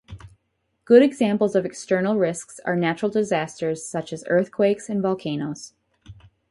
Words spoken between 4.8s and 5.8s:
and volcanoes.